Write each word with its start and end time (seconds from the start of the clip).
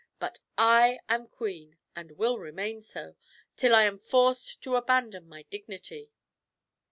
"But 0.17 0.39
I 0.57 0.97
am 1.09 1.27
queen, 1.27 1.77
and 1.95 2.13
will 2.13 2.39
remain 2.39 2.81
so, 2.81 3.13
till 3.55 3.75
I 3.75 3.83
am 3.83 3.99
forced 3.99 4.59
to 4.63 4.75
abandon 4.75 5.29
my 5.29 5.43
dignity." 5.43 6.09